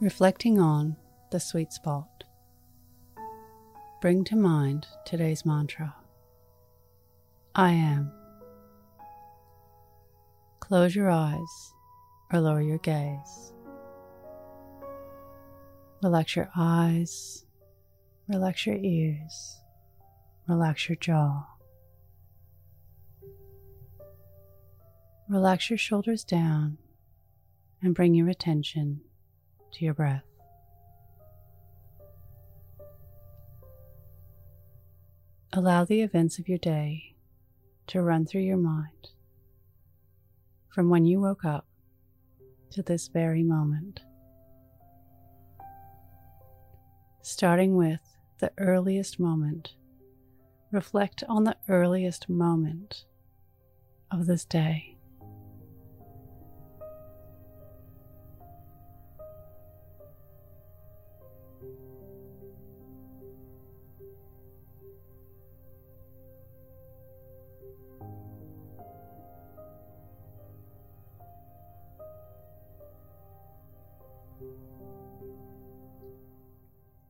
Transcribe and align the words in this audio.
Reflecting 0.00 0.58
on 0.58 0.96
the 1.30 1.38
sweet 1.38 1.74
spot. 1.74 2.24
Bring 4.00 4.24
to 4.24 4.34
mind 4.34 4.86
today's 5.04 5.44
mantra 5.44 5.94
I 7.54 7.72
am. 7.72 8.10
Close 10.60 10.96
your 10.96 11.10
eyes 11.10 11.74
or 12.32 12.40
lower 12.40 12.62
your 12.62 12.78
gaze. 12.78 13.52
Relax 16.02 16.34
your 16.34 16.48
eyes, 16.56 17.44
relax 18.26 18.64
your 18.64 18.76
ears, 18.76 19.60
relax 20.48 20.88
your 20.88 20.96
jaw. 20.96 21.44
Relax 25.28 25.68
your 25.68 25.76
shoulders 25.76 26.24
down 26.24 26.78
and 27.82 27.94
bring 27.94 28.14
your 28.14 28.30
attention 28.30 29.02
to 29.72 29.84
your 29.84 29.94
breath. 29.94 30.24
Allow 35.52 35.84
the 35.84 36.00
events 36.00 36.38
of 36.38 36.48
your 36.48 36.58
day 36.58 37.16
to 37.88 38.02
run 38.02 38.24
through 38.24 38.42
your 38.42 38.56
mind 38.56 39.08
from 40.72 40.88
when 40.88 41.04
you 41.04 41.20
woke 41.20 41.44
up 41.44 41.66
to 42.70 42.82
this 42.82 43.08
very 43.08 43.42
moment. 43.42 44.00
Starting 47.22 47.76
with 47.76 48.00
the 48.38 48.52
earliest 48.58 49.18
moment, 49.18 49.74
reflect 50.70 51.24
on 51.28 51.44
the 51.44 51.56
earliest 51.68 52.28
moment 52.28 53.04
of 54.10 54.26
this 54.26 54.44
day. 54.44 54.96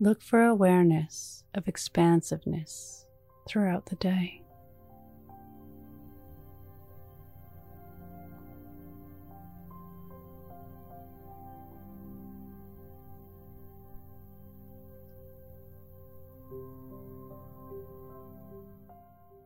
Look 0.02 0.22
for 0.22 0.42
awareness 0.42 1.44
of 1.55 1.68
expansiveness 1.68 3.05
throughout 3.46 3.86
the 3.86 3.96
day. 3.96 4.41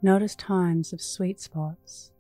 Notice 0.05 0.34
times 0.34 0.92
of 0.92 1.00
sweet 1.00 1.41
spots 1.41 2.10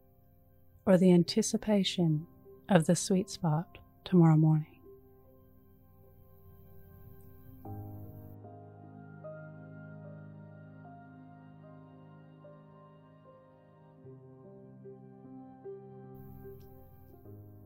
or 0.86 0.96
the 0.96 1.12
anticipation 1.12 2.26
of 2.66 2.86
the 2.86 2.96
sweet 2.96 3.28
spot 3.28 3.76
tomorrow 4.04 4.38
morning. 4.38 4.78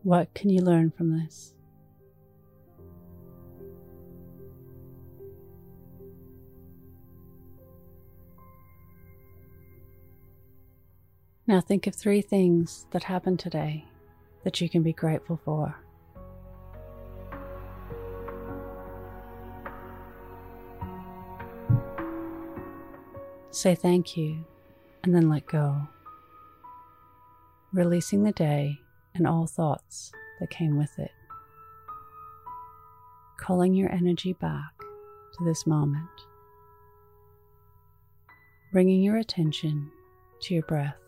What 0.03 0.35
can 0.35 0.51
you 0.51 0.63
learn 0.63 0.91
from 0.91 1.17
this? 1.17 1.55
Now 11.49 11.63
think 11.63 11.87
of 11.87 11.95
three 11.95 12.21
things 12.21 12.85
that 12.91 13.05
happened 13.05 13.41
today 13.41 13.87
that 14.45 14.61
you 14.61 14.69
can 14.69 14.83
be 14.83 14.93
grateful 14.93 15.41
for. 15.43 15.75
Say 23.51 23.75
thank 23.75 24.15
you 24.15 24.45
and 25.03 25.15
then 25.15 25.31
let 25.31 25.47
go, 25.47 25.89
releasing 27.73 28.25
the 28.25 28.33
day 28.33 28.81
and 29.15 29.27
all 29.27 29.47
thoughts 29.47 30.13
that 30.41 30.51
came 30.51 30.77
with 30.77 30.99
it. 30.99 31.13
Calling 33.39 33.73
your 33.73 33.91
energy 33.91 34.35
back 34.35 34.79
to 35.39 35.45
this 35.47 35.67
moment. 35.67 36.11
Bringing 38.71 39.03
your 39.03 39.17
attention 39.17 39.91
to 40.43 40.53
your 40.53 40.65
breath. 40.65 41.08